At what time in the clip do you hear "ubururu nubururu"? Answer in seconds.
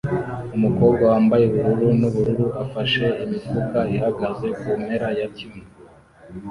1.47-2.45